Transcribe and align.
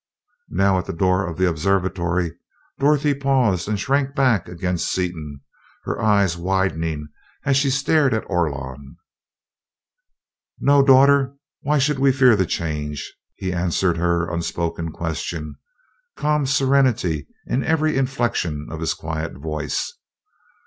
Now 0.49 0.79
at 0.79 0.87
the 0.87 0.93
door 0.93 1.27
of 1.27 1.37
the 1.37 1.47
observatory, 1.47 2.33
Dorothy 2.79 3.13
paused 3.13 3.67
and 3.69 3.79
shrank 3.79 4.15
back 4.15 4.47
against 4.49 4.91
Seaton, 4.91 5.41
her 5.83 6.01
eyes 6.01 6.35
widening 6.35 7.09
as 7.45 7.55
she 7.55 7.69
stared 7.69 8.11
at 8.11 8.27
Orlon. 8.27 8.95
"No, 10.59 10.83
daughter, 10.83 11.35
why 11.61 11.77
should 11.77 11.99
we 11.99 12.11
fear 12.11 12.35
the 12.35 12.47
Change?" 12.47 13.13
he 13.35 13.53
answered 13.53 13.97
her 13.97 14.27
unspoken 14.27 14.91
question, 14.91 15.53
calm 16.17 16.47
serenity 16.47 17.27
in 17.45 17.63
every 17.63 17.95
inflection 17.95 18.69
of 18.71 18.79
his 18.79 18.95
quiet 18.95 19.33
voice. 19.37 19.93